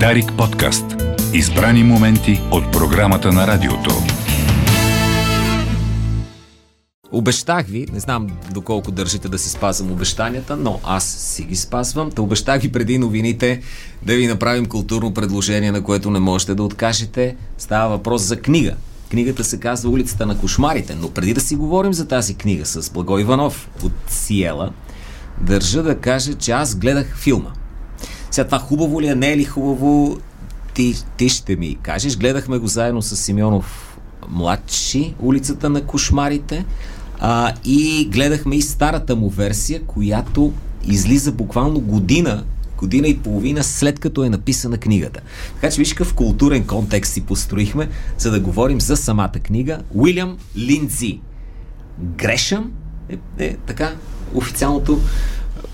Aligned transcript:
Дарик 0.00 0.32
подкаст. 0.38 0.84
Избрани 1.32 1.84
моменти 1.84 2.40
от 2.50 2.72
програмата 2.72 3.32
на 3.32 3.46
радиото. 3.46 3.90
Обещах 7.12 7.66
ви, 7.66 7.86
не 7.92 8.00
знам 8.00 8.26
доколко 8.52 8.90
държите 8.90 9.28
да 9.28 9.38
си 9.38 9.48
спазвам 9.48 9.92
обещанията, 9.92 10.56
но 10.56 10.80
аз 10.84 11.04
си 11.04 11.42
ги 11.42 11.56
спазвам. 11.56 12.10
Та 12.10 12.22
обещах 12.22 12.62
ви 12.62 12.72
преди 12.72 12.98
новините 12.98 13.62
да 14.02 14.14
ви 14.14 14.26
направим 14.26 14.66
културно 14.66 15.14
предложение, 15.14 15.72
на 15.72 15.82
което 15.82 16.10
не 16.10 16.18
можете 16.18 16.54
да 16.54 16.62
откажете. 16.62 17.36
Става 17.58 17.88
въпрос 17.88 18.22
за 18.22 18.36
книга. 18.36 18.74
Книгата 19.10 19.44
се 19.44 19.60
казва 19.60 19.90
Улицата 19.90 20.26
на 20.26 20.38
кошмарите, 20.38 20.94
но 20.94 21.10
преди 21.10 21.34
да 21.34 21.40
си 21.40 21.56
говорим 21.56 21.92
за 21.92 22.08
тази 22.08 22.34
книга 22.34 22.66
с 22.66 22.90
Благой 22.90 23.20
Иванов 23.20 23.70
от 23.82 23.92
Сиела, 24.08 24.72
държа 25.40 25.82
да 25.82 25.98
кажа, 25.98 26.34
че 26.34 26.52
аз 26.52 26.74
гледах 26.74 27.16
филма. 27.16 27.50
Сега 28.34 28.44
това 28.44 28.58
хубаво 28.58 29.00
ли 29.00 29.06
е, 29.06 29.14
не 29.14 29.32
е 29.32 29.36
ли 29.36 29.44
хубаво, 29.44 30.18
ти, 30.74 30.94
ти 31.16 31.28
ще 31.28 31.56
ми 31.56 31.76
кажеш. 31.82 32.16
Гледахме 32.16 32.58
го 32.58 32.66
заедно 32.66 33.02
с 33.02 33.16
Симеонов 33.16 33.98
младши, 34.28 35.14
Улицата 35.20 35.70
на 35.70 35.82
кошмарите. 35.82 36.64
А, 37.18 37.52
и 37.64 38.08
гледахме 38.12 38.56
и 38.56 38.62
старата 38.62 39.16
му 39.16 39.28
версия, 39.28 39.82
която 39.82 40.52
излиза 40.84 41.32
буквално 41.32 41.80
година, 41.80 42.44
година 42.78 43.08
и 43.08 43.18
половина 43.18 43.64
след 43.64 43.98
като 43.98 44.24
е 44.24 44.28
написана 44.30 44.78
книгата. 44.78 45.20
Така 45.54 45.70
че 45.70 45.78
виж 45.78 45.92
какъв 45.92 46.14
културен 46.14 46.66
контекст 46.66 47.12
си 47.12 47.20
построихме, 47.20 47.88
за 48.18 48.30
да 48.30 48.40
говорим 48.40 48.80
за 48.80 48.96
самата 48.96 49.32
книга. 49.42 49.78
Уилям 49.94 50.38
Линдзи. 50.56 51.20
Грешъм 52.00 52.72
е, 53.08 53.18
е 53.38 53.56
така 53.66 53.94
официалното 54.34 55.00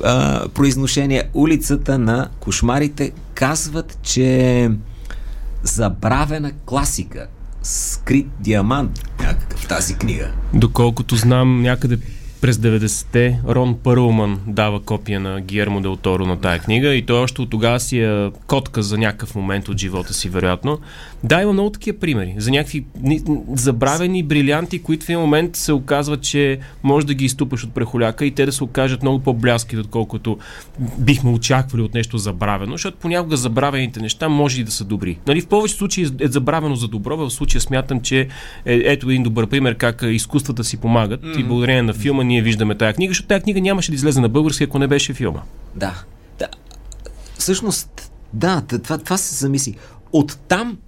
а, 0.05 0.49
произношение. 0.49 1.31
Улицата 1.35 1.99
на 1.99 2.29
кошмарите 2.41 3.13
казват, 3.35 3.99
че 4.03 4.71
забравена 5.63 6.53
класика 6.67 7.27
скрит 7.63 8.29
диамант 8.41 9.05
някакъв 9.21 9.69
тази 9.69 9.95
книга. 9.95 10.31
Доколкото 10.55 11.17
знам, 11.17 11.63
някъде 11.63 11.99
през 12.41 12.57
90-те 12.57 13.41
Рон 13.49 13.79
Пърлман 13.83 14.41
дава 14.47 14.81
копия 14.81 15.21
на 15.21 15.41
Гиермо 15.41 15.81
Дел 15.81 15.97
Торо 15.97 16.27
на 16.27 16.41
тая 16.41 16.59
книга 16.59 16.95
и 16.95 17.03
той 17.03 17.19
още 17.19 17.43
от 17.43 17.51
тогава 17.51 17.81
си 17.81 18.01
е 18.01 18.31
котка 18.47 18.83
за 18.83 18.99
някакъв 18.99 19.35
момент 19.35 19.69
от 19.69 19.79
живота 19.79 20.15
си, 20.15 20.29
вероятно. 20.29 20.79
Да, 21.25 21.43
има 21.43 21.53
много 21.53 21.71
такива 21.71 21.99
примери 21.99 22.35
за 22.39 22.51
някакви 22.51 22.85
забравени 23.55 24.23
брилянти, 24.23 24.83
които 24.83 25.07
в 25.07 25.09
един 25.09 25.21
момент 25.21 25.57
се 25.57 25.73
оказва, 25.73 26.17
че 26.17 26.59
може 26.83 27.07
да 27.07 27.15
ги 27.15 27.25
изтупаш 27.25 27.65
от 27.65 27.75
прехоляка 27.75 28.27
и 28.27 28.31
те 28.31 28.47
да 28.47 28.53
се 28.53 28.65
окажат 28.65 29.03
много 29.03 29.19
по-бляски, 29.19 29.77
отколкото 29.77 30.39
бихме 30.99 31.31
очаквали 31.31 31.83
от 31.83 31.95
нещо 31.95 32.19
забравено, 32.19 32.73
защото 32.73 32.97
понякога 33.01 33.37
забравените 33.37 34.01
неща 34.01 34.29
може 34.29 34.61
и 34.61 34.65
да 34.65 34.71
са 34.71 34.85
добри. 34.85 35.19
Нали, 35.27 35.41
в 35.41 35.47
повече 35.47 35.75
случаи 35.75 36.07
е 36.21 36.29
забравено 36.29 36.77
за 36.77 36.89
добро, 36.89 37.17
в 37.17 37.31
случая 37.31 37.61
смятам, 37.61 38.01
че 38.01 38.21
е, 38.21 38.29
ето 38.65 39.11
един 39.11 39.23
добър 39.23 39.47
пример 39.47 39.75
как 39.75 40.05
изкуствата 40.07 40.65
си 40.65 40.77
помагат 40.77 41.23
mm-hmm. 41.23 41.41
и 41.41 41.45
благодарение 41.45 41.83
на 41.83 41.93
филма 41.93 42.30
ние 42.31 42.43
виждаме 42.43 42.75
тази 42.75 42.95
книга, 42.95 43.11
защото 43.11 43.29
тази 43.29 43.43
книга 43.43 43.61
нямаше 43.61 43.91
да 43.91 43.95
излезе 43.95 44.21
на 44.21 44.29
български, 44.29 44.65
ако 44.65 44.79
не 44.79 44.87
беше 44.87 45.15
филма. 45.15 45.41
Да. 45.75 46.03
да. 46.39 46.49
Всъщност, 47.39 48.13
да, 48.33 48.63
това, 48.83 48.99
това 48.99 49.17
се 49.17 49.35
замисли. 49.35 49.75
Оттам 50.13 50.79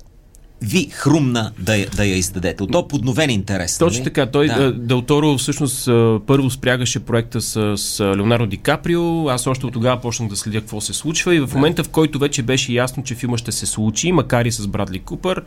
ви 0.63 0.89
хрумна 0.91 1.53
да, 1.59 1.77
я, 1.77 1.87
да 1.97 2.05
я 2.05 2.17
издадете. 2.17 2.63
От 2.63 2.73
то 2.73 2.89
подновен 2.89 3.31
интерес. 3.31 3.79
Точно 3.79 3.99
нали? 3.99 4.05
така. 4.05 4.27
Той, 4.27 4.47
да. 4.47 4.73
Делторо, 4.73 5.39
всъщност 5.39 5.87
първо 6.27 6.51
спрягаше 6.51 7.01
проекта 7.01 7.41
с, 7.41 7.77
с 7.77 8.01
Леонардо 8.01 8.47
Ди 8.47 8.57
Каприо. 8.57 9.29
Аз 9.29 9.47
още 9.47 9.67
от 9.67 9.73
тогава 9.73 10.01
почнах 10.01 10.29
да 10.29 10.37
следя 10.37 10.61
какво 10.61 10.81
се 10.81 10.93
случва 10.93 11.35
и 11.35 11.41
в 11.41 11.51
момента, 11.55 11.85
в 11.85 11.89
който 11.89 12.19
вече 12.19 12.43
беше 12.43 12.73
ясно, 12.73 13.03
че 13.03 13.15
филма 13.15 13.37
ще 13.37 13.53
се 13.53 13.67
случи, 13.67 14.13
макар 14.13 14.45
и 14.45 14.53
с 14.53 14.67
Брадли 14.67 14.99
Купър, 14.99 15.43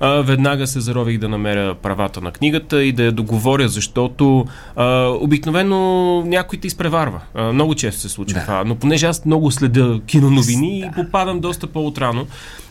а, 0.00 0.08
веднага 0.22 0.66
се 0.66 0.80
зарових 0.80 1.18
да 1.18 1.28
намеря 1.28 1.74
правата 1.74 2.20
на 2.20 2.32
книгата 2.32 2.84
и 2.84 2.92
да 2.92 3.04
я 3.04 3.12
договоря, 3.12 3.68
защото 3.68 4.46
а, 4.76 5.06
обикновено 5.20 6.22
някой 6.26 6.58
те 6.58 6.66
изпреварва. 6.66 7.20
А, 7.34 7.52
много 7.52 7.74
често 7.74 8.00
се 8.00 8.08
случва 8.08 8.38
да. 8.38 8.44
това. 8.44 8.64
Но 8.64 8.74
понеже 8.74 9.06
аз 9.06 9.24
много 9.24 9.50
следя 9.50 10.00
киноновини 10.06 10.80
да. 10.80 10.86
и 10.86 10.90
попадам 11.04 11.40
доста 11.40 11.66
по-отрано. 11.66 12.26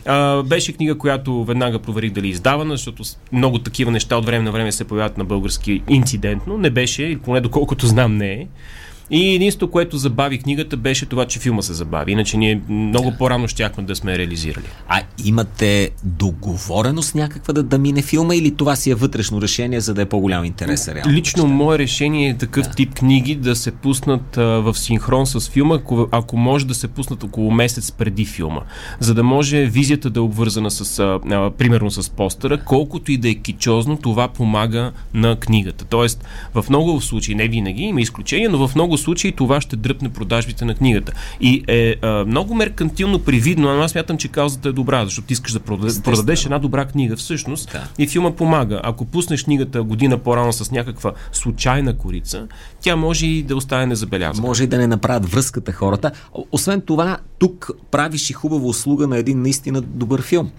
А, 0.06 0.42
беше 0.42 0.72
книга, 0.72 0.98
която 0.98 1.44
веднага 1.44 1.78
проверих 1.78 2.12
дали 2.12 2.26
е 2.26 2.30
издавана, 2.30 2.74
защото 2.74 3.02
много 3.32 3.58
такива 3.58 3.90
неща 3.90 4.16
от 4.16 4.26
време 4.26 4.44
на 4.44 4.52
време 4.52 4.72
се 4.72 4.84
появяват 4.84 5.18
на 5.18 5.24
български 5.24 5.82
инцидентно. 5.88 6.58
Не 6.58 6.70
беше, 6.70 7.02
или 7.02 7.18
поне 7.18 7.40
доколкото 7.40 7.86
знам 7.86 8.16
не 8.16 8.32
е. 8.32 8.46
И 9.10 9.34
единството, 9.34 9.70
което 9.70 9.96
забави 9.96 10.38
книгата, 10.38 10.76
беше 10.76 11.06
това, 11.06 11.24
че 11.24 11.38
филма 11.38 11.62
се 11.62 11.72
забави. 11.72 12.12
Иначе 12.12 12.36
ние 12.36 12.60
много 12.68 13.10
да. 13.10 13.16
по-рано 13.16 13.48
щяхме 13.48 13.82
да 13.84 13.96
сме 13.96 14.18
реализирали. 14.18 14.64
А 14.88 15.02
имате 15.24 15.90
договореност 16.04 17.14
някаква 17.14 17.54
да, 17.54 17.62
да 17.62 17.78
мине 17.78 18.02
филма 18.02 18.34
или 18.34 18.56
това 18.56 18.76
си 18.76 18.90
е 18.90 18.94
вътрешно 18.94 19.42
решение, 19.42 19.80
за 19.80 19.94
да 19.94 20.02
е 20.02 20.06
по-голям 20.06 20.44
интерес? 20.44 20.88
Реално, 20.88 21.12
Лично 21.12 21.46
мое 21.46 21.78
решение 21.78 22.28
е 22.28 22.36
такъв 22.36 22.66
да. 22.66 22.74
тип 22.74 22.94
книги 22.94 23.34
да 23.34 23.56
се 23.56 23.70
пуснат 23.70 24.36
а, 24.36 24.42
в 24.42 24.74
синхрон 24.78 25.26
с 25.26 25.50
филма, 25.50 25.74
ако, 25.74 26.08
ако 26.10 26.36
може 26.36 26.66
да 26.66 26.74
се 26.74 26.88
пуснат 26.88 27.24
около 27.24 27.50
месец 27.50 27.92
преди 27.92 28.24
филма. 28.24 28.60
За 29.00 29.14
да 29.14 29.22
може 29.22 29.66
визията 29.66 30.10
да 30.10 30.20
е 30.20 30.22
обвързана 30.22 30.70
с, 30.70 30.98
а, 30.98 31.20
а, 31.30 31.50
примерно 31.50 31.90
с 31.90 32.10
постера, 32.10 32.60
колкото 32.64 33.12
и 33.12 33.16
да 33.16 33.30
е 33.30 33.34
кичозно, 33.34 33.96
това 33.96 34.28
помага 34.28 34.92
на 35.14 35.36
книгата. 35.36 35.84
Тоест, 35.84 36.24
в 36.54 36.64
много 36.68 37.00
случаи, 37.00 37.34
не 37.34 37.48
винаги, 37.48 37.82
има 37.82 38.00
изключения, 38.00 38.50
но 38.50 38.68
в 38.68 38.74
много 38.74 38.93
много 38.94 39.02
случаи 39.02 39.32
това 39.32 39.60
ще 39.60 39.76
дръпне 39.76 40.08
продажбите 40.08 40.64
на 40.64 40.74
книгата. 40.74 41.12
И 41.40 41.64
е 41.68 41.94
а, 42.02 42.24
много 42.24 42.54
меркантилно 42.54 43.18
привидно, 43.18 43.76
но 43.76 43.82
аз 43.82 43.90
смятам, 43.90 44.18
че 44.18 44.28
каузата 44.28 44.68
е 44.68 44.72
добра, 44.72 45.04
защото 45.04 45.32
искаш 45.32 45.52
да 45.52 45.60
продадеш, 45.60 46.00
продадеш 46.02 46.44
една 46.44 46.58
добра 46.58 46.84
книга 46.84 47.16
всъщност 47.16 47.72
да. 47.72 47.88
и 47.98 48.06
филма 48.06 48.30
помага. 48.30 48.80
Ако 48.84 49.04
пуснеш 49.04 49.44
книгата 49.44 49.82
година 49.82 50.18
по-рано 50.18 50.52
с 50.52 50.70
някаква 50.70 51.12
случайна 51.32 51.96
корица, 51.96 52.46
тя 52.80 52.96
може 52.96 53.26
и 53.26 53.42
да 53.42 53.56
остане 53.56 53.86
незабелязана. 53.86 54.46
Може 54.48 54.64
и 54.64 54.66
да 54.66 54.78
не 54.78 54.86
направят 54.86 55.30
връзката 55.30 55.72
хората. 55.72 56.10
Освен 56.52 56.80
това, 56.80 57.18
тук 57.38 57.70
правиш 57.90 58.30
и 58.30 58.32
хубава 58.32 58.66
услуга 58.66 59.06
на 59.06 59.18
един 59.18 59.42
наистина 59.42 59.80
добър 59.80 60.22
филм. 60.22 60.50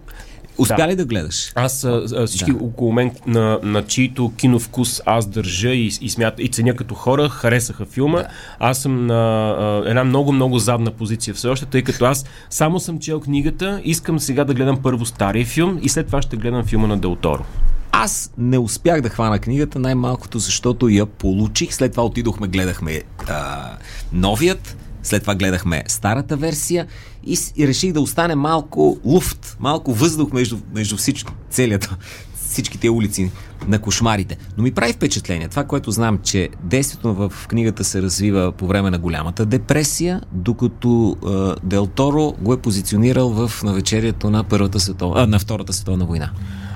Успя 0.58 0.76
да. 0.78 0.88
ли 0.88 0.96
да 0.96 1.06
гледаш? 1.06 1.52
Аз 1.56 1.84
а, 1.84 2.28
всички 2.28 2.52
да. 2.52 2.64
около 2.64 2.92
мен, 2.92 3.12
на, 3.28 3.60
на 3.64 3.86
чието 3.86 4.32
киновкус 4.38 5.02
аз 5.06 5.28
държа 5.28 5.70
и, 5.70 5.86
и, 6.02 6.10
смят, 6.10 6.34
и 6.38 6.48
ценя 6.48 6.76
като 6.76 6.96
хора, 6.96 7.30
харесаха 7.30 7.86
филма. 7.86 8.18
Да. 8.18 8.28
Аз 8.60 8.82
съм 8.82 9.06
на 9.06 9.50
а, 9.50 9.90
една 9.90 10.04
много-много 10.04 10.60
задна 10.60 10.92
позиция 10.92 11.34
все 11.34 11.48
още, 11.48 11.66
тъй 11.66 11.84
като 11.84 12.06
аз 12.06 12.26
само 12.50 12.80
съм 12.80 13.00
чел 13.00 13.20
книгата, 13.20 13.82
искам 13.84 14.20
сега 14.20 14.44
да 14.44 14.54
гледам 14.54 14.82
първо 14.84 15.06
стария 15.06 15.46
филм 15.46 15.80
и 15.82 15.90
след 15.90 16.08
това 16.08 16.22
ще 16.22 16.38
гледам 16.38 16.66
филма 16.66 16.88
на 16.88 16.98
Делторо. 16.98 17.46
Аз 17.92 18.34
не 18.38 18.58
успях 18.58 19.02
да 19.02 19.10
хвана 19.10 19.40
книгата, 19.40 19.80
най-малкото 19.80 20.40
защото 20.40 20.90
я 20.90 21.06
получих. 21.06 21.74
След 21.74 21.92
това 21.92 22.06
отидохме, 22.06 22.48
гледахме 22.48 23.02
а, 23.28 23.72
новият 24.14 24.78
след 25.06 25.22
това 25.22 25.36
гледахме 25.36 25.84
старата 25.88 26.38
версия 26.38 26.88
и, 27.26 27.38
и 27.58 27.68
реших 27.68 27.94
да 27.94 28.02
остане 28.02 28.36
малко 28.36 28.98
луфт, 29.06 29.58
малко 29.60 29.94
въздух 29.94 30.34
между, 30.34 30.58
между 30.74 30.98
всичко, 30.98 31.34
целият, 31.50 31.90
всичките 32.50 32.90
улици 32.90 33.32
на 33.68 33.80
кошмарите. 33.80 34.38
Но 34.58 34.64
ми 34.64 34.72
прави 34.72 34.94
впечатление 34.94 35.48
това, 35.48 35.64
което 35.64 35.92
знам, 35.92 36.20
че 36.24 36.50
действието 36.64 37.14
в 37.14 37.34
книгата 37.48 37.84
се 37.84 38.02
развива 38.02 38.52
по 38.52 38.68
време 38.68 38.90
на 38.90 39.00
голямата 39.00 39.46
депресия, 39.46 40.22
докато 40.32 41.18
е, 41.64 41.68
Дел 41.68 41.88
Торо 41.88 42.34
го 42.42 42.54
е 42.54 42.62
позиционирал 42.62 43.30
в 43.30 43.64
навечерието 43.64 44.30
на, 44.30 44.44
първата 44.44 44.80
светова, 44.80 45.24
а, 45.24 45.28
на 45.28 45.40
Втората 45.40 45.74
световна 45.74 46.06
война. 46.06 46.32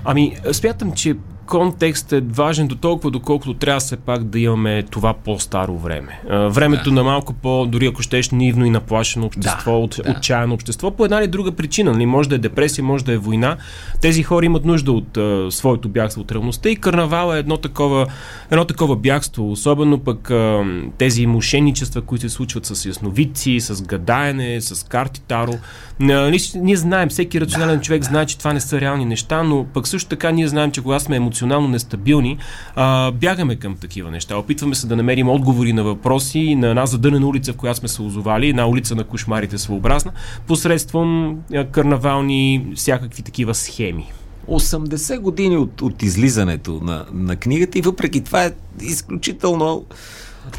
Ами, 0.06 0.36
смятам, 0.52 0.92
че 0.92 1.16
контекст 1.50 2.14
е 2.14 2.22
важен 2.22 2.68
до 2.68 2.76
толкова, 2.76 3.12
доколкото 3.12 3.54
трябва 3.54 3.80
все 3.80 3.98
пак 3.98 4.24
да 4.24 4.40
имаме 4.40 4.84
това 4.84 5.14
по-старо 5.14 5.78
време. 5.78 6.22
Времето 6.30 6.90
да. 6.90 6.92
на 6.92 7.04
малко 7.04 7.34
по, 7.34 7.66
дори 7.66 7.88
ако 7.88 8.02
щеш, 8.02 8.30
нивно 8.30 8.66
и 8.66 8.70
наплашено 8.70 9.26
общество, 9.26 9.72
да, 9.72 9.78
от, 9.78 10.00
да. 10.06 10.12
отчаяно 10.12 10.54
общество, 10.54 10.92
по 10.92 11.06
една 11.06 11.20
или 11.20 11.28
друга 11.28 11.52
причина. 11.52 11.92
Нали? 11.92 12.06
Може 12.06 12.30
да 12.30 12.36
е 12.36 12.38
депресия, 12.38 12.84
може 12.84 13.06
да 13.06 13.14
е 13.14 13.18
война. 13.18 13.58
Тези 14.02 14.24
хора 14.24 14.46
имат 14.46 14.66
нужда 14.66 14.92
от 14.92 15.18
а, 15.18 15.52
своето 15.52 15.90
бягство 15.90 16.22
от 16.22 16.32
реалността 16.32 16.70
и 16.70 16.76
карнавал 16.76 17.36
е 17.36 17.40
едно 17.40 17.58
такова, 17.58 18.08
едно 18.52 18.66
такова 18.66 18.96
бягство. 18.96 19.52
Особено 19.52 20.00
пък 20.00 20.32
а, 20.32 20.64
тези 20.98 21.26
мошенничества, 21.26 22.02
които 22.02 22.22
се 22.22 22.30
случват 22.30 22.66
с 22.66 22.86
ясновидци, 22.86 23.60
с 23.60 23.82
гадаене, 23.82 24.62
с 24.62 24.88
карти 24.88 25.22
Таро. 25.22 25.54
Нали, 26.00 26.38
ние 26.56 26.76
знаем, 26.76 27.10
всеки 27.10 27.42
рационален 27.42 27.78
да, 27.78 27.82
човек 27.82 28.02
да. 28.02 28.08
знае, 28.08 28.26
че 28.26 28.38
това 28.38 28.54
не 28.54 28.60
са 28.60 28.82
реални 28.82 29.06
неща, 29.06 29.44
но 29.44 29.66
пък 29.74 29.88
също 29.88 30.10
така 30.10 30.32
ние 30.32 30.48
знаем, 30.48 30.72
че 30.72 30.82
когато 30.82 31.04
сме 31.04 31.16
емоционални 31.16 31.39
емоционално 31.40 31.68
нестабилни, 31.68 32.38
а, 32.76 33.12
бягаме 33.12 33.56
към 33.56 33.76
такива 33.76 34.12
неща. 34.12 34.38
Опитваме 34.38 34.76
се 34.76 34.88
да 34.88 34.96
намерим 34.96 35.30
отговори 35.30 35.74
на 35.74 35.84
въпроси 35.84 36.56
на 36.56 36.68
една 36.68 36.86
задънена 36.86 37.28
улица, 37.28 37.54
в 37.54 37.56
която 37.56 37.80
сме 37.80 37.88
се 37.88 38.02
озовали, 38.02 38.50
една 38.50 38.68
улица 38.68 38.96
на 38.96 39.04
кошмарите 39.04 39.58
своеобразна, 39.58 40.12
посредством 40.48 41.38
карнавални 41.72 42.72
всякакви 42.76 43.24
такива 43.24 43.56
схеми. 43.56 44.12
80 44.48 45.20
години 45.20 45.58
от, 45.58 45.82
от 45.82 46.04
излизането 46.04 46.80
на, 46.84 47.06
на 47.14 47.36
книгата 47.36 47.80
и 47.80 47.82
въпреки 47.82 48.24
това 48.24 48.46
е 48.46 48.52
изключително 48.82 49.86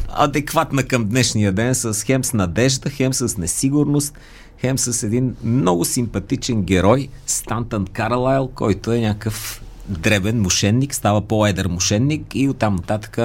адекватна 0.09 0.83
към 0.83 1.09
днешния 1.09 1.53
ден 1.53 1.75
с 1.75 2.05
хем 2.05 2.25
с 2.25 2.33
надежда, 2.33 2.91
хем 2.91 3.13
с 3.13 3.37
несигурност, 3.37 4.15
хем 4.61 4.79
с 4.79 5.03
един 5.03 5.37
много 5.45 5.85
симпатичен 5.85 6.63
герой, 6.63 7.09
Стантън 7.27 7.87
Каралайл, 7.87 8.49
който 8.55 8.93
е 8.93 9.01
някакъв 9.01 9.63
дребен 9.89 10.41
мошенник, 10.41 10.95
става 10.95 11.21
по-едър 11.21 11.67
мошенник 11.67 12.35
и 12.35 12.49
оттам 12.49 12.75
нататък 12.75 13.19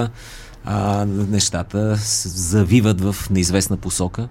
а, 0.66 1.06
нещата 1.06 1.96
завиват 2.26 3.02
в 3.02 3.16
неизвестна 3.30 3.78
посока. 3.78 4.28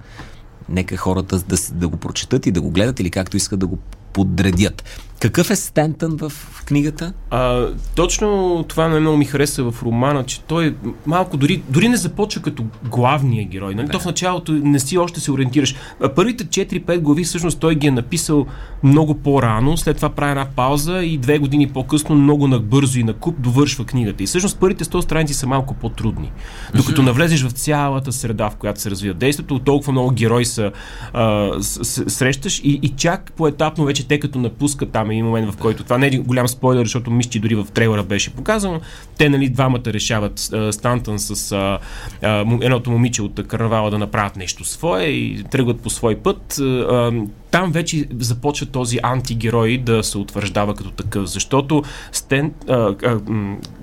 Нека 0.69 0.97
хората 0.97 1.39
да, 1.39 1.57
да 1.73 1.89
го 1.89 1.97
прочетат 1.97 2.47
и 2.47 2.51
да 2.51 2.61
го 2.61 2.71
гледат 2.71 3.01
или 3.01 3.11
както 3.11 3.37
искат 3.37 3.59
да 3.59 3.67
го 3.67 3.79
подредят. 4.13 4.85
Какъв 5.21 5.51
е 5.51 5.57
Стентън 5.57 6.17
в 6.19 6.33
книгата? 6.65 7.13
А, 7.31 7.69
точно 7.95 8.65
това 8.69 8.89
на 8.89 9.01
много 9.01 9.17
ми 9.17 9.25
хареса 9.25 9.71
в 9.71 9.83
романа, 9.83 10.25
че 10.25 10.41
той 10.41 10.77
малко 11.07 11.37
дори, 11.37 11.63
дори 11.69 11.89
не 11.89 11.97
започва 11.97 12.43
като 12.43 12.65
главния 12.91 13.45
герой. 13.45 13.75
Нали? 13.75 13.87
Да. 13.87 13.93
То 13.93 14.01
в 14.01 14.05
началото 14.05 14.53
не 14.53 14.79
си 14.79 14.99
още 14.99 15.21
се 15.21 15.33
ориентираш. 15.33 15.75
Първите 16.17 16.45
4-5 16.45 16.99
глави 16.99 17.25
всъщност 17.25 17.59
той 17.59 17.75
ги 17.75 17.87
е 17.87 17.91
написал 17.91 18.47
много 18.83 19.15
по-рано, 19.15 19.77
след 19.77 19.97
това 19.97 20.09
прави 20.09 20.31
една 20.31 20.47
пауза 20.57 20.99
и 20.99 21.19
две 21.19 21.39
години 21.39 21.69
по-късно 21.69 22.15
много 22.15 22.49
набързо 22.49 22.99
и 22.99 23.05
на 23.05 23.13
куп 23.13 23.41
довършва 23.41 23.85
книгата. 23.85 24.23
И 24.23 24.27
всъщност 24.27 24.59
първите 24.59 24.85
100 24.85 25.01
страници 25.01 25.35
са 25.35 25.47
малко 25.47 25.75
по-трудни. 25.75 26.33
Докато 26.75 27.03
навлезеш 27.03 27.43
в 27.43 27.51
цялата 27.51 28.13
среда, 28.13 28.51
в 28.51 28.57
която 28.57 28.81
се 28.81 28.91
развива 28.91 29.15
действието, 29.15 29.59
толкова 29.59 29.93
много 29.93 30.11
герои 30.11 30.45
са 30.45 30.73
а, 31.13 31.51
с, 31.61 32.11
срещаш 32.11 32.61
и, 32.65 32.81
и 32.83 32.89
чак 32.89 33.33
поетапно 33.37 33.85
вече 33.85 34.09
те 34.09 34.21
като 34.21 34.39
напускат 34.39 34.91
там 34.91 35.04
един 35.11 35.25
момент, 35.25 35.53
в 35.53 35.57
който 35.57 35.85
това 35.85 35.99
не 35.99 36.07
е 36.07 36.11
голям 36.11 36.49
спойлер, 36.49 36.85
защото 36.85 37.11
мисля, 37.11 37.31
че 37.31 37.41
дори 37.41 37.55
в 37.55 37.67
трейлера 37.75 38.03
беше 38.03 38.31
показано. 38.31 38.81
Те, 39.19 39.29
нали, 39.29 39.49
двамата 39.49 39.83
решават 39.87 40.53
а, 40.53 40.73
Стантън 40.73 41.19
с 41.19 41.53
а, 41.53 41.79
а, 42.23 42.45
едното 42.63 42.91
момиче 42.91 43.23
от 43.23 43.49
карнавала 43.49 43.91
да 43.91 43.99
направят 43.99 44.37
нещо 44.37 44.65
свое 44.65 45.05
и 45.05 45.45
тръгват 45.51 45.81
по 45.81 45.91
свой 45.91 46.15
път. 46.15 46.59
А, 46.59 47.13
там 47.51 47.73
вече 47.73 48.05
започва 48.21 48.67
този 48.67 48.99
антигерой 49.03 49.79
да 49.79 50.03
се 50.03 50.19
утвърждава 50.19 50.75
като 50.75 50.91
такъв, 50.91 51.27
защото 51.27 51.83
Стен, 52.13 52.53
а, 52.69 52.95
а, 53.05 53.21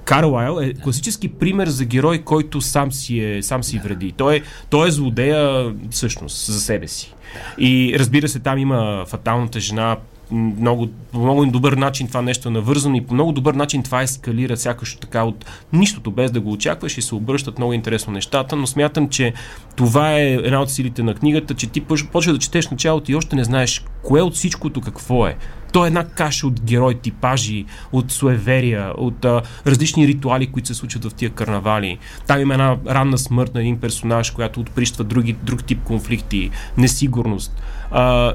Карлайл 0.06 0.59
е 0.62 0.73
класически 0.73 1.27
пример 1.27 1.68
за 1.68 1.85
герой, 1.85 2.19
който 2.19 2.62
сам 2.62 2.91
си, 2.91 3.19
е, 3.19 3.44
сам 3.44 3.63
си 3.63 3.79
вреди. 3.83 4.12
Той 4.12 4.35
е, 4.35 4.41
той 4.69 4.88
е 4.88 4.91
злодея 4.91 5.73
всъщност 5.89 6.45
за 6.45 6.62
себе 6.62 6.88
си. 6.88 7.13
И 7.57 7.95
разбира 8.00 8.27
се, 8.27 8.39
там 8.39 8.57
има 8.57 9.06
фаталната 9.07 9.59
жена, 9.59 9.97
много, 10.31 10.88
по 11.12 11.19
много 11.19 11.45
добър 11.45 11.74
начин 11.74 12.07
това 12.07 12.22
нещо 12.22 12.50
е 12.50 12.51
навързано 12.51 12.95
и 12.95 13.01
по 13.01 13.13
много 13.13 13.31
добър 13.31 13.54
начин 13.54 13.83
това 13.83 14.01
ескалира 14.01 14.57
сякаш 14.57 14.95
така 14.95 15.24
от 15.24 15.45
нищото, 15.74 16.12
без 16.12 16.31
да 16.31 16.42
го 16.42 16.51
очакваш 16.51 16.98
и 16.98 17.01
се 17.01 17.16
обръщат 17.16 17.57
много 17.57 17.74
интересно 17.74 18.13
нещата, 18.13 18.56
но 18.56 18.68
смятам, 18.68 19.10
че 19.10 19.33
това 19.75 20.13
е 20.13 20.33
една 20.33 20.62
от 20.62 20.72
силите 20.72 21.04
на 21.04 21.13
книгата, 21.13 21.54
че 21.54 21.68
ти 21.68 21.81
почва 21.81 22.33
да 22.33 22.39
четеш 22.39 22.69
началото 22.69 23.12
и 23.12 23.16
още 23.16 23.36
не 23.36 23.44
знаеш 23.44 23.86
кое 24.04 24.22
от 24.22 24.33
всичкото 24.33 24.81
какво 24.81 25.28
е. 25.28 25.38
То 25.71 25.85
е 25.85 25.88
една 25.88 26.03
каша 26.07 26.47
от 26.47 26.62
герой 26.62 26.94
типажи, 26.94 27.65
от 27.91 28.12
суеверия, 28.12 28.94
от 28.97 29.25
а, 29.25 29.41
различни 29.68 30.07
ритуали, 30.07 30.47
които 30.47 30.68
се 30.68 30.73
случват 30.73 31.06
в 31.06 31.13
тия 31.13 31.29
карнавали. 31.29 31.97
Там 32.27 32.41
има 32.41 32.53
една 32.53 32.77
ранна 32.88 33.18
смърт 33.18 33.53
на 33.53 33.62
един 33.62 33.79
персонаж, 33.79 34.31
която 34.31 34.59
отприщва 34.59 35.03
други, 35.03 35.33
друг 35.33 35.63
тип 35.63 35.83
конфликти, 35.83 36.50
несигурност. 36.77 37.62
А, 37.91 38.33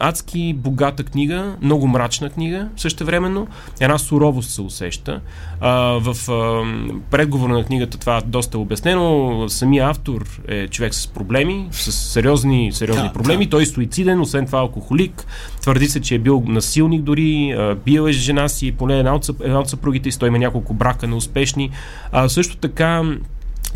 адски 0.00 0.54
богата 0.56 1.04
книга, 1.04 1.56
много 1.62 1.86
мрачна 1.86 2.30
книга, 2.30 2.68
също 2.76 3.04
времено. 3.04 3.46
Една 3.80 3.98
суровост 3.98 4.50
се 4.50 4.62
усеща. 4.62 5.20
А, 5.60 5.70
в 6.00 6.30
а, 6.30 6.62
предговора 7.10 7.52
на 7.52 7.64
книгата 7.64 7.98
това 7.98 8.20
доста 8.26 8.58
е 8.58 8.60
обяснено. 8.60 9.44
Самия 9.48 9.88
автор 9.88 10.40
е 10.48 10.68
човек 10.68 10.94
с 10.94 11.06
проблеми, 11.06 11.68
с 11.70 11.92
сериозни, 11.92 12.72
сериозни 12.72 13.02
да, 13.02 13.12
проблеми. 13.12 13.44
Да. 13.44 13.50
Той 13.50 13.62
е 13.62 13.66
суициден, 13.66 14.20
освен 14.20 14.46
това 14.46 14.58
алкохолик. 14.58 15.26
Твърди 15.60 15.88
се, 15.88 16.00
че 16.00 16.14
е 16.14 16.18
бил 16.18 16.40
насилник 16.74 17.02
дори, 17.02 17.56
бил 17.84 18.08
е 18.08 18.12
жена 18.12 18.48
си, 18.48 18.72
поне 18.72 18.98
една 18.98 19.14
от, 19.14 19.28
една 19.42 19.60
от 19.60 19.68
съпругите 19.68 20.10
си, 20.10 20.18
той 20.18 20.28
има 20.28 20.38
няколко 20.38 20.74
брака 20.74 21.06
неуспешни. 21.06 21.70
А, 22.12 22.28
също 22.28 22.56
така 22.56 23.02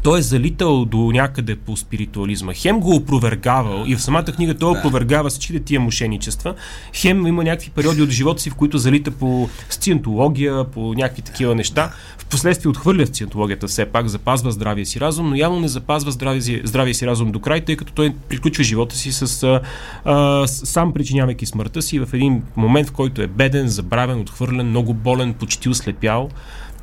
той 0.02 0.18
е 0.18 0.22
залитал 0.22 0.84
до 0.84 0.98
някъде 0.98 1.56
по 1.56 1.76
спиритуализма. 1.76 2.52
Хем 2.54 2.80
го 2.80 2.94
опровергавал 2.94 3.84
и 3.86 3.96
в 3.96 4.02
самата 4.02 4.24
книга 4.24 4.54
той 4.54 4.72
да. 4.72 4.78
опровергава 4.78 5.28
всичките 5.28 5.60
тия 5.60 5.80
мошенничества. 5.80 6.54
Хем 6.94 7.26
има 7.26 7.44
някакви 7.44 7.70
периоди 7.70 8.02
от 8.02 8.10
живота 8.10 8.42
си, 8.42 8.50
в 8.50 8.54
които 8.54 8.78
залита 8.78 9.10
по 9.10 9.48
сциентология, 9.70 10.64
по 10.64 10.94
някакви 10.94 11.22
такива 11.22 11.54
неща. 11.54 11.92
Впоследствие 12.18 12.70
отхвърля 12.70 13.06
сциентологията 13.06 13.66
все 13.66 13.86
пак, 13.86 14.08
запазва 14.08 14.52
здравия 14.52 14.86
си 14.86 15.00
разум, 15.00 15.28
но 15.28 15.34
явно 15.34 15.60
не 15.60 15.68
запазва 15.68 16.10
здравия 16.10 16.42
си, 16.42 16.60
здравия 16.64 16.94
си 16.94 17.06
разум 17.06 17.32
до 17.32 17.40
край, 17.40 17.60
тъй 17.60 17.76
като 17.76 17.92
той 17.92 18.14
приключва 18.28 18.64
живота 18.64 18.96
си 18.96 19.12
с 19.12 19.42
а, 19.42 19.60
а, 20.04 20.46
сам 20.46 20.92
причинявайки 20.92 21.46
смъртта 21.46 21.82
си 21.82 22.00
в 22.00 22.08
един 22.12 22.42
момент, 22.56 22.88
в 22.88 22.92
който 22.92 23.22
е 23.22 23.26
беден, 23.26 23.68
забравен, 23.68 24.20
отхвърлен, 24.20 24.68
много 24.68 24.94
болен, 24.94 25.34
почти 25.34 25.68
ослепял 25.68 26.28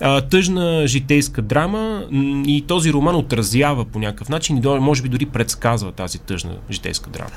а, 0.01 0.21
тъжна 0.21 0.88
житейска 0.88 1.42
драма 1.42 2.06
и 2.47 2.63
този 2.68 2.94
роман 2.94 3.15
отразява 3.15 3.86
по 3.86 4.00
някакъв 4.00 4.30
начин 4.30 4.57
и 4.57 4.68
може 4.80 5.01
би 5.01 5.09
дори 5.09 5.25
предсказва 5.25 5.92
тази 5.92 6.19
тъжна 6.19 6.51
житейска 6.71 7.09
драма. 7.09 7.31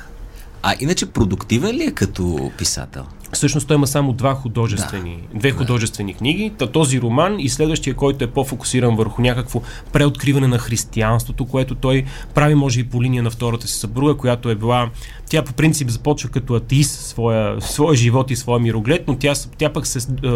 А 0.63 0.75
иначе 0.79 1.05
продуктивен 1.05 1.75
ли 1.75 1.83
е 1.83 1.91
като 1.91 2.51
писател? 2.57 3.05
Всъщност 3.33 3.67
той 3.67 3.75
има 3.75 3.87
само 3.87 4.13
два 4.13 4.33
художествени, 4.33 5.23
да, 5.33 5.39
две 5.39 5.51
художествени 5.51 6.13
книги. 6.13 6.51
Този 6.73 7.01
роман 7.01 7.39
и 7.39 7.49
следващия, 7.49 7.95
който 7.95 8.23
е 8.23 8.27
по-фокусиран 8.27 8.95
върху 8.95 9.21
някакво 9.21 9.61
преоткриване 9.93 10.47
на 10.47 10.57
християнството, 10.57 11.45
което 11.45 11.75
той 11.75 12.05
прави, 12.33 12.55
може 12.55 12.79
и 12.79 12.83
по 12.83 13.03
линия 13.03 13.23
на 13.23 13.29
втората 13.29 13.67
си 13.67 13.79
съпруга, 13.79 14.17
която 14.17 14.49
е 14.49 14.55
била 14.55 14.89
тя 15.29 15.43
по 15.43 15.53
принцип 15.53 15.89
започва 15.89 16.29
като 16.29 16.53
атеист 16.53 17.05
своя, 17.05 17.61
своя 17.61 17.95
живот 17.95 18.31
и 18.31 18.35
своя 18.35 18.59
мироглед, 18.59 19.03
но 19.07 19.15
тя, 19.15 19.33
тя 19.57 19.69
пък 19.69 19.87
се 19.87 19.99
е, 19.99 20.29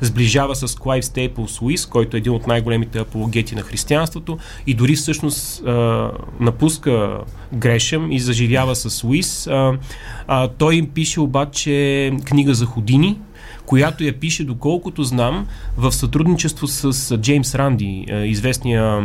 сближава 0.00 0.56
с 0.56 0.74
Клайв 0.74 1.04
Стейплс 1.04 1.62
Уис, 1.62 1.86
който 1.86 2.16
е 2.16 2.18
един 2.18 2.32
от 2.32 2.46
най-големите 2.46 2.98
апологети 2.98 3.54
на 3.54 3.62
християнството 3.62 4.38
и 4.66 4.74
дори 4.74 4.96
всъщност 4.96 5.62
е, 5.66 5.70
напуска 6.40 7.18
Грешем 7.54 8.12
и 8.12 8.20
заживява 8.20 8.76
с 8.76 9.04
Уис. 9.04 9.46
Е, 9.46 9.67
е, 9.74 10.48
той 10.58 10.74
им 10.74 10.86
пише 10.86 11.20
обаче 11.20 12.12
книга 12.24 12.54
за 12.54 12.66
Ходини, 12.66 13.18
която 13.68 14.04
я 14.04 14.12
пише, 14.12 14.44
доколкото 14.44 15.04
знам, 15.04 15.46
в 15.76 15.92
сътрудничество 15.92 16.66
с 16.66 17.18
Джеймс 17.18 17.54
Ранди, 17.54 18.06
известния 18.24 19.02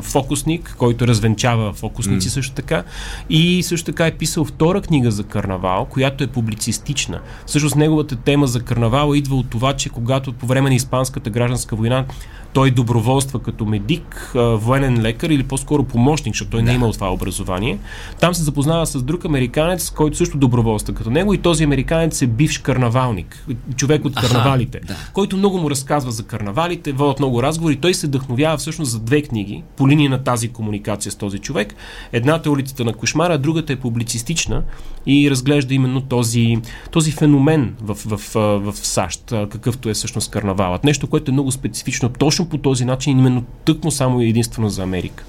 фокусник, 0.00 0.74
който 0.78 1.06
развенчава 1.06 1.72
фокусници 1.72 2.28
mm. 2.28 2.32
също 2.32 2.54
така. 2.54 2.84
И 3.30 3.62
също 3.62 3.86
така 3.86 4.06
е 4.06 4.10
писал 4.10 4.44
втора 4.44 4.80
книга 4.80 5.10
за 5.10 5.24
карнавал, 5.24 5.84
която 5.84 6.24
е 6.24 6.26
публицистична. 6.26 7.20
Всъщност 7.46 7.76
неговата 7.76 8.16
тема 8.16 8.46
за 8.46 8.62
карнавал 8.62 9.14
идва 9.14 9.36
от 9.36 9.50
това, 9.50 9.72
че 9.72 9.88
когато 9.88 10.32
по 10.32 10.46
време 10.46 10.68
на 10.68 10.74
Испанската 10.74 11.30
гражданска 11.30 11.76
война 11.76 12.04
той 12.52 12.70
доброволства 12.70 13.38
като 13.38 13.66
медик, 13.66 14.32
военен 14.34 15.02
лекар 15.02 15.30
или 15.30 15.42
по-скоро 15.42 15.84
помощник, 15.84 16.34
защото 16.34 16.50
той 16.50 16.60
да. 16.60 16.64
не 16.64 16.72
е 16.72 16.74
имал 16.74 16.92
това 16.92 17.12
образование. 17.12 17.78
Там 18.20 18.34
се 18.34 18.42
запознава 18.42 18.86
с 18.86 19.02
друг 19.02 19.24
американец, 19.24 19.90
който 19.90 20.16
също 20.16 20.38
доброволства 20.38 20.94
като 20.94 21.10
него 21.10 21.34
и 21.34 21.38
този 21.38 21.64
американец 21.64 22.22
е 22.22 22.26
бивш 22.26 22.58
карнавалник, 22.58 23.46
човек 23.76 24.04
от 24.04 24.14
карнавалите, 24.14 24.78
Аха, 24.78 24.86
да. 24.86 24.96
който 25.12 25.36
много 25.36 25.58
му 25.58 25.70
разказва 25.70 26.10
за 26.10 26.22
карнавалите, 26.22 26.92
водят 26.92 27.18
много 27.18 27.42
разговори. 27.42 27.76
Той 27.76 27.94
се 27.94 28.06
вдъхновява 28.06 28.56
всъщност 28.56 28.90
за 28.90 29.00
две 29.00 29.22
книги 29.22 29.62
по 29.76 29.88
линия 29.88 30.10
на 30.10 30.24
тази 30.24 30.48
комуникация 30.48 31.12
с 31.12 31.16
този 31.16 31.38
човек. 31.38 31.74
Едната 32.12 32.48
е 32.48 32.52
улицата 32.52 32.84
на 32.84 32.92
кошмара, 32.92 33.38
другата 33.38 33.72
е 33.72 33.76
публицистична 33.76 34.62
и 35.06 35.30
разглежда 35.30 35.74
именно 35.74 36.00
този, 36.00 36.58
този 36.90 37.10
феномен 37.12 37.74
в, 37.80 37.94
в, 37.94 38.20
в, 38.34 38.72
в 38.72 38.86
САЩ, 38.86 39.24
какъвто 39.30 39.88
е 39.88 39.94
всъщност 39.94 40.30
карнавалът. 40.30 40.84
Нещо, 40.84 41.06
което 41.06 41.30
е 41.30 41.32
много 41.32 41.52
специфично 41.52 42.08
точно 42.08 42.41
по 42.48 42.58
този 42.58 42.84
начин, 42.84 43.18
именно 43.18 43.44
тъкмо 43.64 43.90
само 43.90 44.20
и 44.20 44.28
единствено 44.28 44.68
за 44.68 44.82
Америка. 44.82 45.24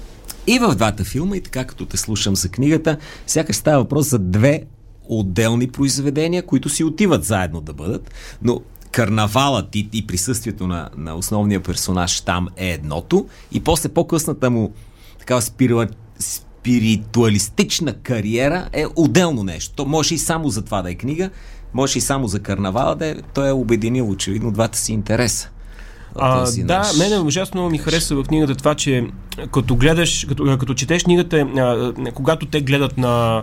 И 0.46 0.58
в 0.58 0.74
двата 0.74 1.04
филма, 1.04 1.36
и 1.36 1.40
така 1.40 1.64
като 1.64 1.86
те 1.86 1.96
слушам 1.96 2.36
за 2.36 2.48
книгата, 2.48 2.96
сякаш 3.26 3.56
става 3.56 3.78
въпрос 3.78 4.10
за 4.10 4.18
две 4.18 4.62
отделни 5.08 5.68
произведения, 5.68 6.46
които 6.46 6.68
си 6.68 6.84
отиват 6.84 7.24
заедно 7.24 7.60
да 7.60 7.72
бъдат, 7.72 8.14
но 8.42 8.60
карнавалът 8.90 9.76
и, 9.76 9.88
и 9.92 10.06
присъствието 10.06 10.66
на, 10.66 10.88
на 10.96 11.14
основния 11.14 11.60
персонаж 11.62 12.20
там 12.20 12.48
е 12.56 12.70
едното 12.70 13.26
и 13.52 13.60
после 13.60 13.88
по-късната 13.88 14.50
му 14.50 14.72
такава 15.18 15.42
спирила, 15.42 15.88
спиритуалистична 16.18 17.92
кариера 17.92 18.68
е 18.72 18.84
отделно 18.96 19.42
нещо. 19.42 19.74
То 19.76 19.84
може 19.84 20.14
и 20.14 20.18
само 20.18 20.48
за 20.48 20.62
това 20.62 20.82
да 20.82 20.90
е 20.90 20.94
книга, 20.94 21.30
може 21.74 21.98
и 21.98 22.02
само 22.02 22.28
за 22.28 22.40
карнавала 22.40 22.94
да 22.94 23.06
е, 23.06 23.14
той 23.34 23.48
е 23.48 23.52
обединил 23.52 24.10
очевидно 24.10 24.50
двата 24.50 24.78
си 24.78 24.92
интереса. 24.92 25.50
А, 26.18 26.46
да, 26.58 26.78
наш... 26.78 26.98
мене 26.98 27.18
ужасно 27.18 27.70
ми 27.70 27.78
хареса 27.78 28.14
в 28.14 28.24
книгата 28.24 28.54
това, 28.54 28.74
че 28.74 29.06
като 29.52 29.76
гледаш, 29.76 30.24
като, 30.28 30.58
като 30.58 30.74
четеш 30.74 31.02
книгата, 31.04 31.36
а, 31.36 31.92
когато 32.12 32.46
те 32.46 32.60
гледат 32.60 32.98
на 32.98 33.42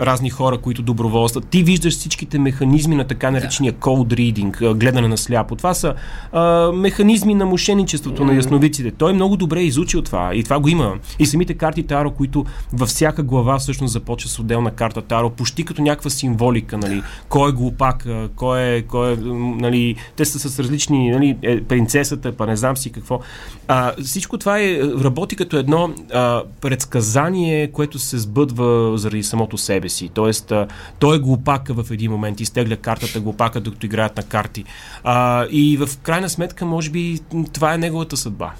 разни 0.00 0.30
хора, 0.30 0.58
които 0.58 0.82
доброволстват. 0.82 1.48
Ти 1.48 1.62
виждаш 1.62 1.94
всичките 1.94 2.38
механизми 2.38 2.96
на 2.96 3.04
така 3.04 3.30
наречения 3.30 3.72
cold 3.72 4.14
reading, 4.14 4.74
гледане 4.74 5.08
на 5.08 5.18
сляпо. 5.18 5.56
Това 5.56 5.74
са 5.74 5.94
а, 6.32 6.72
механизми 6.72 7.34
на 7.34 7.46
мошенничеството 7.46 8.22
mm. 8.22 8.26
на 8.26 8.34
ясновиците. 8.34 8.90
Той 8.90 9.10
е 9.10 9.14
много 9.14 9.36
добре 9.36 9.60
изучил 9.60 10.02
това 10.02 10.34
и 10.34 10.44
това 10.44 10.60
го 10.60 10.68
има. 10.68 10.94
И 11.18 11.26
самите 11.26 11.54
карти 11.54 11.82
Таро, 11.82 12.10
които 12.10 12.44
във 12.72 12.88
всяка 12.88 13.22
глава 13.22 13.58
всъщност 13.58 13.92
започва 13.92 14.30
с 14.30 14.38
отделна 14.38 14.70
карта 14.70 15.02
Таро, 15.02 15.30
почти 15.30 15.64
като 15.64 15.82
някаква 15.82 16.10
символика, 16.10 16.78
нали? 16.78 17.02
Кой 17.28 17.48
е 17.48 17.52
глупак, 17.52 18.06
кой 18.36 18.62
е, 18.62 18.82
кой 18.82 19.12
е 19.12 19.16
нали? 19.16 19.96
Те 20.16 20.24
са 20.24 20.38
с 20.38 20.58
различни, 20.58 21.10
нали? 21.10 21.36
Е, 21.42 21.60
принцесата, 21.60 22.32
па 22.32 22.46
не 22.46 22.56
знам 22.56 22.76
си 22.76 22.92
какво. 22.92 23.20
А, 23.68 23.92
всичко 24.02 24.38
това 24.38 24.60
е, 24.60 24.80
работи 25.04 25.36
като 25.36 25.56
едно 25.56 25.90
а, 26.12 26.42
предсказание, 26.60 27.68
което 27.72 27.98
се 27.98 28.18
сбъдва 28.18 28.98
заради 28.98 29.22
самото 29.22 29.58
себе 29.58 29.83
си. 29.88 30.10
Тоест, 30.14 30.52
а, 30.52 30.66
той 30.98 31.16
е 31.16 31.20
глупака 31.20 31.74
в 31.74 31.90
един 31.90 32.10
момент, 32.10 32.40
изтегля 32.40 32.76
картата 32.76 33.20
глупака, 33.20 33.60
докато 33.60 33.86
играят 33.86 34.16
на 34.16 34.22
карти. 34.22 34.64
А, 35.04 35.46
и 35.50 35.76
в 35.76 35.88
крайна 36.02 36.28
сметка, 36.28 36.66
може 36.66 36.90
би, 36.90 37.20
това 37.52 37.74
е 37.74 37.78
неговата 37.78 38.16
съдба 38.16 38.52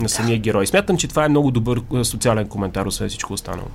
на 0.00 0.08
самия 0.08 0.38
герой. 0.38 0.66
Смятам, 0.66 0.96
че 0.96 1.08
това 1.08 1.24
е 1.24 1.28
много 1.28 1.50
добър 1.50 1.82
социален 2.02 2.48
коментар, 2.48 2.86
освен 2.86 3.08
всичко 3.08 3.32
останало. 3.32 3.68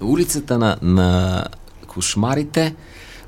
Улицата 0.00 0.58
на, 0.58 0.76
на 0.82 1.44
кошмарите. 1.86 2.74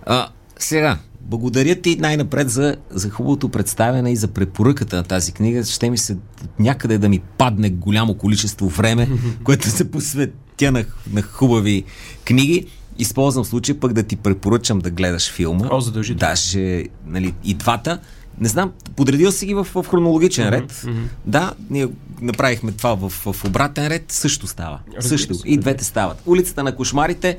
А, 0.07 0.29
сега, 0.59 0.99
благодаря 1.21 1.75
ти 1.75 1.97
най-напред 1.97 2.51
за, 2.51 2.77
за 2.91 3.11
хубавото 3.11 3.49
представяне 3.49 4.13
и 4.13 4.17
за 4.17 4.29
препоръката 4.29 4.97
на 4.97 5.03
тази 5.03 5.33
книга. 5.33 5.65
Ще 5.65 5.91
ми 5.91 5.99
се 5.99 6.17
някъде 6.59 6.99
да 6.99 7.09
ми 7.09 7.19
падне 7.39 7.71
голямо 7.71 8.15
количество 8.15 8.69
време, 8.69 9.09
което 9.45 9.69
се 9.69 9.91
посветя 9.91 10.73
на, 10.73 10.85
на 11.13 11.23
хубави 11.23 11.85
книги. 12.25 12.67
Използвам 12.99 13.45
случай 13.45 13.81
пък 13.81 13.93
да 13.93 14.03
ти 14.03 14.17
препоръчам 14.17 14.79
да 14.79 14.91
гледаш 14.91 15.33
филма. 15.33 15.69
О, 15.71 15.81
задължително. 15.81 16.19
Даже 16.19 16.85
нали, 17.07 17.35
и 17.45 17.55
двата. 17.55 17.99
Не 18.41 18.49
знам, 18.49 18.73
подредил 18.97 19.33
си 19.33 19.47
ги 19.47 19.55
в, 19.55 19.65
в 19.65 19.85
хронологичен 19.91 20.47
mm-hmm, 20.47 20.53
ред. 20.53 20.73
Mm-hmm. 20.73 21.05
Да, 21.27 21.53
ние 21.71 21.89
направихме 22.21 22.73
това 22.73 22.95
в, 22.95 23.09
в 23.11 23.45
обратен 23.45 23.87
ред. 23.87 24.05
Също 24.09 24.47
става. 24.47 24.79
Разбира 24.97 25.19
също. 25.19 25.35
И 25.45 25.57
двете 25.57 25.85
стават. 25.85 26.23
Улицата 26.27 26.63
на 26.63 26.77
кошмарите, 26.77 27.39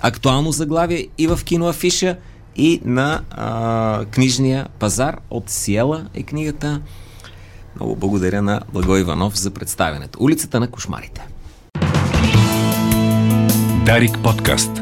актуално 0.00 0.52
заглавие 0.52 1.08
и 1.18 1.26
в 1.26 1.40
киноафиша 1.44 2.16
и 2.56 2.80
на 2.84 3.20
а, 3.30 4.04
книжния 4.04 4.68
пазар 4.78 5.18
от 5.30 5.50
Сиела 5.50 6.06
е 6.14 6.22
книгата. 6.22 6.80
Много 7.76 7.96
благодаря 7.96 8.42
на 8.42 8.60
Благо 8.72 8.96
Иванов 8.96 9.38
за 9.38 9.50
представянето. 9.50 10.18
Улицата 10.22 10.60
на 10.60 10.68
кошмарите. 10.68 11.26
Дарик 13.86 14.18
подкаст. 14.22 14.81